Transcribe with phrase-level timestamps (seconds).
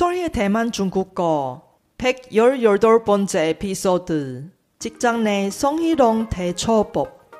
[0.00, 1.60] 소리의 대만 중국어
[1.98, 4.50] 118번째 에피소드.
[4.78, 7.30] 직장 내 성희롱 대처법.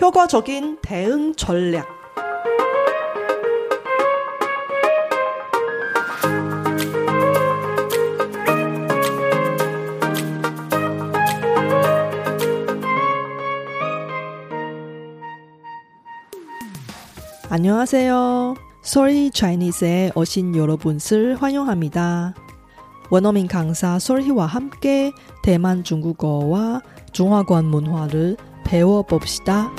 [0.00, 1.86] 효과적인 대응 전략.
[17.48, 18.67] 안녕하세요.
[18.82, 22.34] 소리 차이니스에 오신 여러분을 환영합니다.
[23.10, 29.70] 원어민 강사 솔희와 함께 대만 중국어와 중화권 문화를 배워봅시다.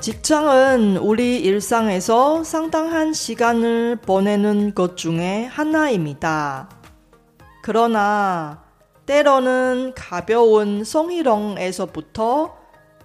[0.00, 6.70] 직장은 우리 일상에서 상당한 시간을 보내는 것 중에 하나입니다.
[7.62, 8.67] 그러나
[9.08, 12.54] 때로는 가벼운 성희롱에서부터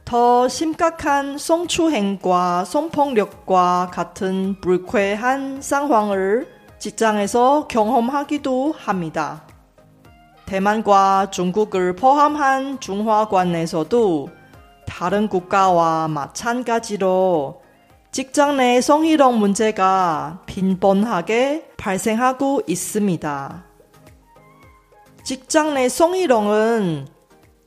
[0.04, 9.48] 더 심각한 성추행과 성폭력과 같은 불쾌한 상황을 직장에서 경험하기도 합니다.
[10.46, 14.30] 대만과 중국을 포함한 중화권에서도
[14.86, 17.62] 다른 국가와 마찬가지로
[18.12, 23.73] 직장 내 성희롱 문제가 빈번하게 발생하고 있습니다.
[25.24, 27.08] 직장 내 성희롱은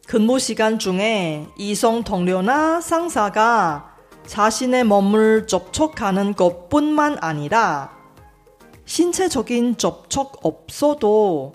[0.06, 7.96] 근무 시간 중에 이성 동료나 상사가 자신의 몸을 접촉하는 것 뿐만 아니라
[8.84, 11.54] 신체적인 접촉 없어도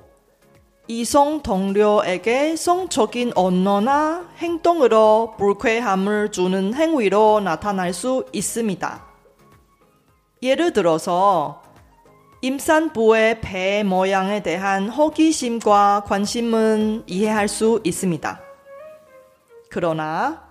[0.88, 9.06] 이성 동료에게 성적인 언어나 행동으로 불쾌함을 주는 행위로 나타날 수 있습니다.
[10.42, 11.61] 예를 들어서
[12.44, 18.42] 임산부의 배 모양에 대한 호기심과 관심은 이해할 수 있습니다.
[19.70, 20.44] 그러나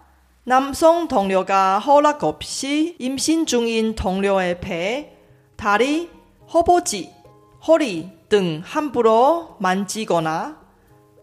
[0.44, 5.16] 남성 동료가 허락 없이 임신 중인 동료의 배,
[5.56, 6.08] 다리,
[6.52, 7.12] 허벅지,
[7.66, 10.60] 허리 등 함부로 만지거나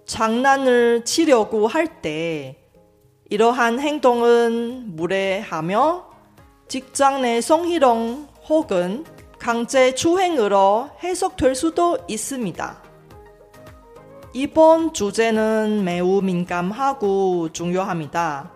[0.06, 2.58] 장난을 치려고 할 때
[3.30, 6.06] 이러한 행동은 무례하며
[6.68, 9.06] 직장 내 성희롱 혹은
[9.48, 12.84] 강제 추행으로 해석될 수도 있습니다.
[14.34, 18.52] 이번 주제는 매우 민감하고 중요합니다.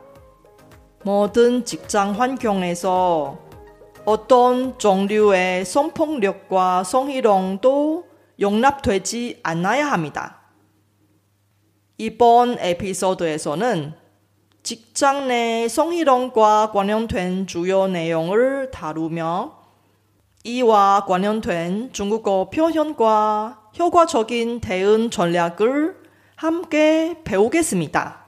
[1.05, 3.39] 모든 직장 환경에서
[4.03, 8.07] 어떤 종류의 성폭력과 성희롱도
[8.41, 10.41] 용납되지 않아야 합니다.
[11.97, 13.93] 이번 에피소드에서는
[14.61, 19.60] 직장 내 성희롱과 관련된 주요 내용을 다루며
[20.43, 25.95] 이와 관련된 중국어 표현과 효과적인 대응 전략을
[26.35, 28.21] 함께 배우겠습니다.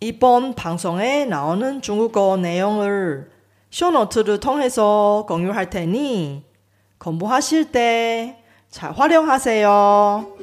[0.00, 3.30] 이번 방송에 나오는 중국어 내용을
[3.70, 6.44] 쇼노트를 통해서 공유할 테니
[6.98, 8.42] 공부하실 때
[8.72, 10.34] 잘 활용하세요.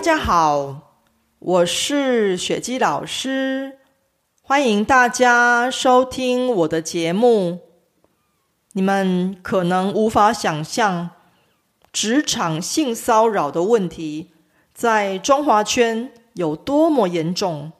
[0.00, 0.94] 大家好，
[1.40, 3.80] 我是雪姬老师，
[4.40, 7.58] 欢迎大家收听我的节目。
[8.72, 11.10] 你们可能无法想象，
[11.92, 14.30] 职场性骚扰的问题
[14.72, 17.70] 在中华圈有多么严重。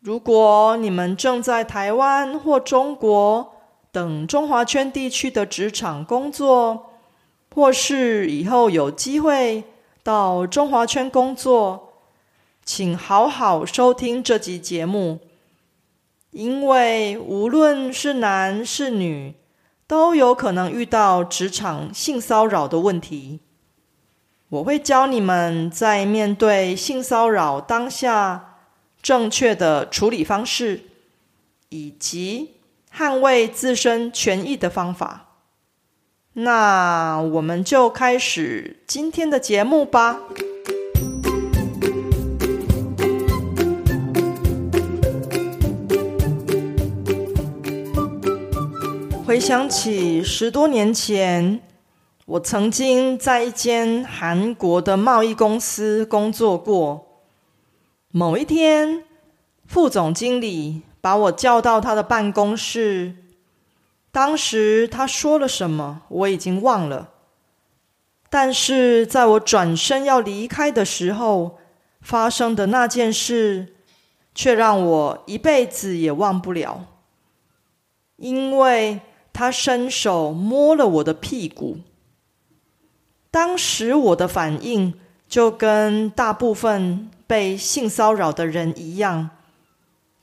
[0.00, 3.52] 如果你们正在台湾或中国
[3.92, 6.87] 等中华圈地区的职场工作，
[7.54, 9.64] 或是以后有机会
[10.02, 11.94] 到中华圈工作，
[12.64, 15.20] 请好好收听这集节目，
[16.30, 19.34] 因为无论是男是女，
[19.86, 23.40] 都有可能遇到职场性骚扰的问题。
[24.50, 28.60] 我会教你们在面对性骚扰当下
[29.02, 30.84] 正确的处理方式，
[31.68, 32.54] 以及
[32.94, 35.27] 捍卫自身权益的方法。
[36.34, 40.20] 那我们就开始今天的节目吧。
[49.26, 51.60] 回想起十多年前，
[52.24, 57.24] 我曾经在一间韩国的贸易公司工作过。
[58.10, 59.04] 某一天，
[59.66, 63.16] 副总经理把我叫到他的办公室。
[64.18, 67.10] 当时他说了什么，我已经忘了。
[68.28, 71.56] 但是在我转身要离开的时候，
[72.00, 73.76] 发生的那件事，
[74.34, 76.86] 却让我一辈子也忘不了。
[78.16, 81.78] 因为他伸手摸了我的屁股。
[83.30, 84.98] 当时我的反应
[85.28, 89.30] 就跟大部分被性骚扰的人一样，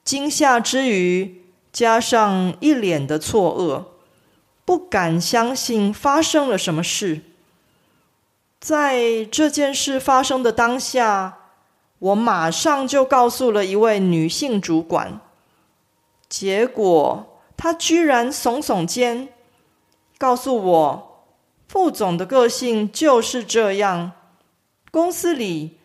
[0.04, 1.45] 惊吓之余，
[1.76, 3.84] 加上一脸的错愕，
[4.64, 7.20] 不敢相信发生了什么事。
[8.62, 11.38] 在这件事发生的当下，
[12.00, 15.20] 我马上就告诉了一位女性主管，
[16.30, 19.28] 结果她居然耸耸肩，
[20.18, 21.26] 告诉我，
[21.68, 24.14] 副总的个性就是这样，
[24.92, 25.78] 公司里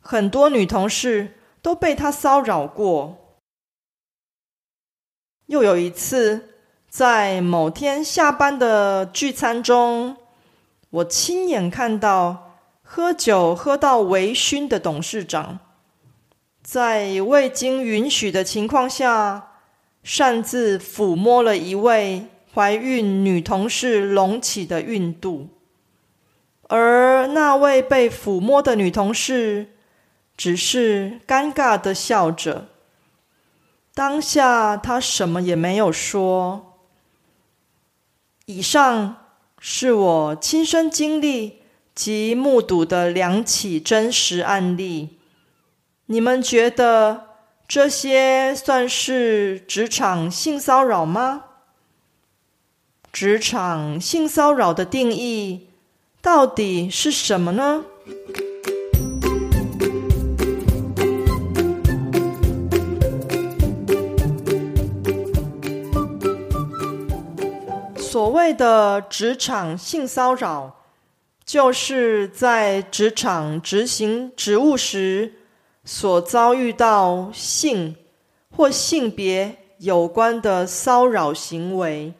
[0.00, 3.27] 很多女同事都被他骚扰过。
[5.48, 6.50] 又有一次，
[6.90, 10.14] 在某天下班的聚餐中。
[10.90, 15.58] 我亲眼看到喝酒喝到微醺的董事长，
[16.62, 19.52] 在未经允许的情况下，
[20.02, 25.48] 擅自抚摸了一位怀孕女同事隆起的孕肚，
[26.68, 29.68] 而那位被抚摸的女同事
[30.36, 32.66] 只是尴尬的笑着。
[33.98, 36.78] 当下他什么也没有说。
[38.46, 39.16] 以上。
[39.60, 41.62] 是我亲身经历
[41.92, 45.18] 及目睹的两起真实案例。
[46.06, 47.30] 你们觉得
[47.66, 51.46] 这些算是职场性骚扰吗？
[53.12, 55.70] 职场性骚扰的定义
[56.22, 57.84] 到底是什么呢？
[68.18, 70.82] 所谓的职场性骚扰，
[71.44, 75.34] 就是在职场执行职务时
[75.84, 77.94] 所遭遇到性
[78.50, 82.12] 或性别有关的骚扰行为。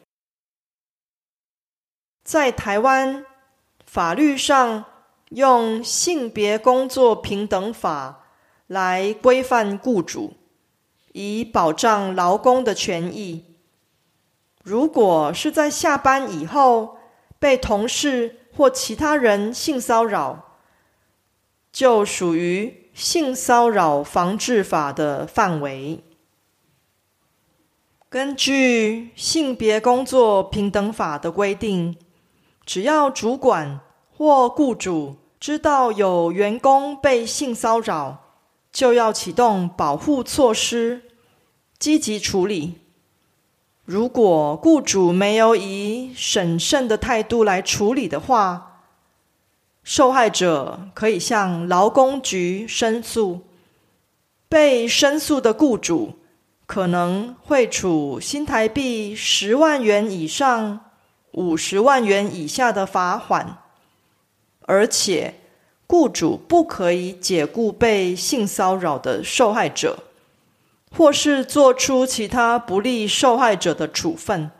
[2.23, 3.25] 在台湾
[3.85, 4.85] 法律上，
[5.31, 8.23] 用性别工作平等法
[8.67, 10.37] 来规范雇主，
[11.11, 13.48] 以保障劳工的权益。
[14.63, 16.97] 如果是在下班以后
[17.39, 20.57] 被同事或其他人性骚扰，
[21.71, 26.03] 就属于性骚扰防治法的范围。
[28.09, 31.95] 根据性别工作平等法的规定，
[32.65, 33.79] 只要主管
[34.11, 38.35] 或雇主知道有员工被性骚扰，
[38.71, 41.03] 就要启动保护措施，
[41.77, 42.88] 积极处理。
[43.89, 48.83] 如果雇主没有以审慎的态度来处理的话，
[49.83, 53.41] 受害者可以向劳工局申诉。
[54.47, 56.19] 被申诉的雇主
[56.67, 60.81] 可能会处新台币十万元以上
[61.31, 63.57] 五十万元以下的罚款，
[64.67, 65.33] 而且
[65.87, 70.03] 雇主不可以解雇被性骚扰的受害者。
[70.95, 74.51] 或是做出其他不利受害者的处分。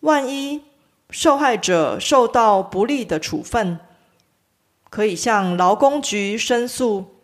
[0.00, 0.62] 万一
[1.10, 3.78] 受害者受到不利的处分，
[4.90, 7.16] 可以向劳工局申诉。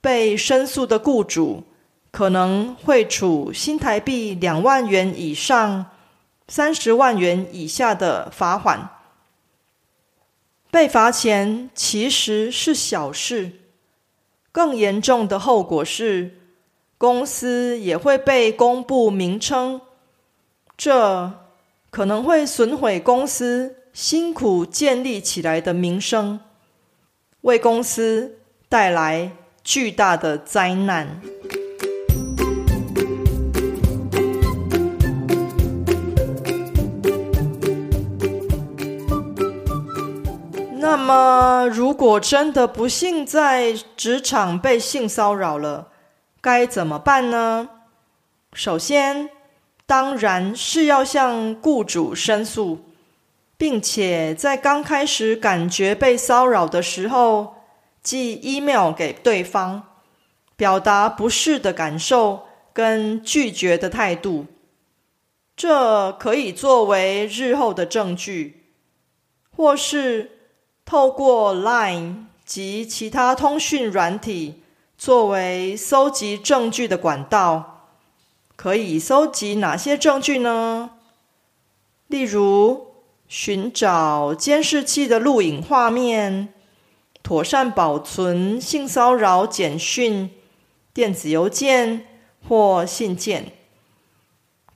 [0.00, 1.64] 被申诉的雇主
[2.10, 5.90] 可能会处新台币两万元以上
[6.48, 8.88] 三十万元以下的罚款。
[10.70, 13.52] 被罚钱其实是小事，
[14.50, 16.39] 更严重的后果是。
[17.00, 19.80] 公司也会被公布名称，
[20.76, 21.32] 这
[21.88, 26.40] 可能会损毁公司辛苦建立起来的名声，
[27.40, 29.32] 为公司带来
[29.64, 31.22] 巨大的灾难。
[40.76, 45.86] 那么，如果真的不幸在职场被性骚扰了，
[46.40, 47.68] 该怎么办呢？
[48.52, 49.30] 首先，
[49.86, 52.86] 当然是要向雇主申诉，
[53.56, 57.56] 并且在刚开始感觉被骚扰的时候，
[58.02, 59.82] 寄 email 给对方，
[60.56, 64.46] 表达不适的感受跟拒绝的态度。
[65.54, 68.72] 这可以作为日后的证据，
[69.54, 70.38] 或是
[70.86, 74.59] 透过 Line 及其他通讯软体。
[75.00, 77.86] 作为搜集证据的管道，
[78.54, 80.90] 可以搜集哪些证据呢？
[82.06, 82.88] 例如，
[83.26, 86.52] 寻找监视器的录影画面，
[87.22, 90.28] 妥善保存性骚扰简讯、
[90.92, 92.04] 电子邮件
[92.46, 93.52] 或信件。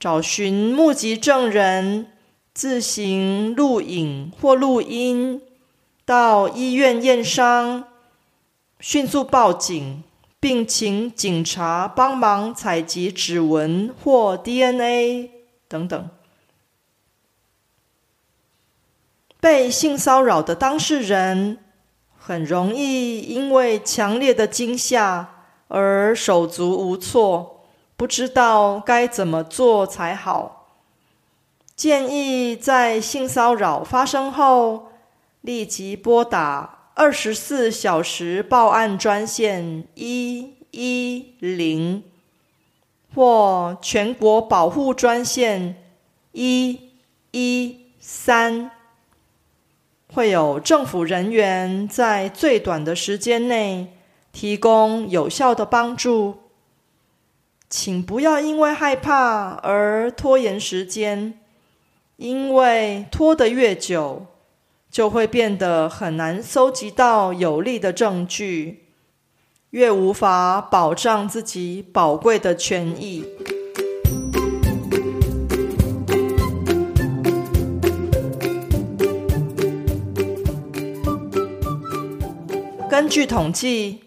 [0.01, 2.11] 找寻目击证人，
[2.55, 5.43] 自行录影或录音，
[6.07, 7.89] 到医院验伤，
[8.81, 10.03] 迅速报警，
[10.45, 15.31] 并请警察帮忙采集指纹或 DNA
[15.69, 16.11] 等等。
[19.41, 21.65] 被性骚扰的当事人
[22.19, 27.65] 很容易因为强烈的惊吓而手足无措，
[27.97, 30.75] 不知道该怎么做才好。
[31.75, 34.93] 建议在性骚扰发生后
[35.41, 42.05] 立即拨打二十四小时报案专线一一零
[43.13, 45.77] 或全国保护专线
[46.33, 46.93] 一
[47.33, 48.71] 一三。
[50.13, 53.97] 会有政府人员在最短的时间内
[54.31, 56.39] 提供有效的帮助，
[57.69, 61.41] 请不要因为害怕而拖延时间，
[62.15, 64.27] 因为拖得越久，
[64.95, 68.85] 就会变得很难搜集到有力的证据，
[69.71, 73.25] 越无法保障自己宝贵的权益。
[82.89, 84.05] 根据统计，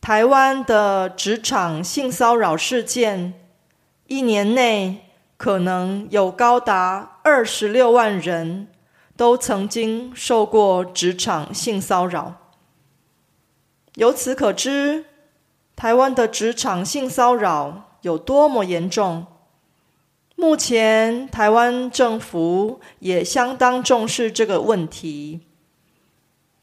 [0.00, 3.34] 台湾的职场性骚扰事件，
[4.08, 5.04] 一年内
[5.36, 8.66] 可能有高达二十六万人
[9.16, 12.34] 都曾经受过职场性骚扰。
[13.94, 15.04] 由此可知，
[15.76, 19.26] 台湾的职场性骚扰有多么严重。
[20.36, 25.42] 目前，台湾政府也相当重视这个问题。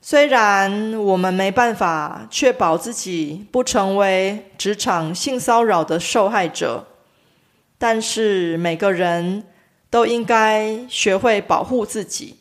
[0.02, 6.88] 虽然我们没办法确保自己不成为职场性骚扰的受害者，
[7.78, 9.46] 但是每个人
[9.90, 12.41] 都应该学会保护自己。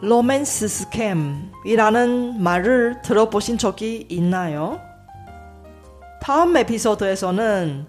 [0.00, 4.80] 로맨스 스캠이라는 말을 들어보신 적이 있나요?
[6.22, 7.86] 다음 에피소드에서는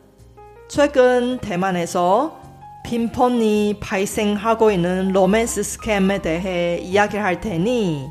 [0.69, 2.39] 최근 대만에서
[2.85, 8.07] 빈번히 발생하고 있는 로맨스 스캠에 대해 이야기를 할 테니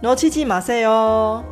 [0.00, 1.51] 놓치지 마세요.